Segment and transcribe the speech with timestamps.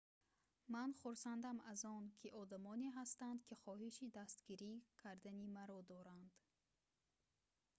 [0.73, 6.31] ман хурсандам аз он ки одамоне ҳастанд ки хоҳиши дастгирӣ кардани маро доранд